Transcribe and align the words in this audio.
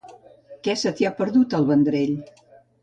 Què 0.67 0.75
se 0.85 0.93
t'hi 1.01 1.09
ha 1.09 1.13
perdut, 1.21 1.57
a 1.57 1.61
el 1.63 1.69
Vendrell? 1.71 2.21